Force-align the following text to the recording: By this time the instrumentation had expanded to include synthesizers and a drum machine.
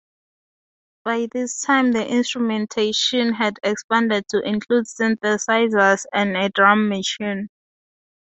By 1.05 1.27
this 1.31 1.61
time 1.61 1.91
the 1.91 2.03
instrumentation 2.03 3.33
had 3.33 3.59
expanded 3.61 4.23
to 4.29 4.39
include 4.39 4.85
synthesizers 4.85 6.07
and 6.11 6.35
a 6.35 6.49
drum 6.49 6.89
machine. 6.89 7.49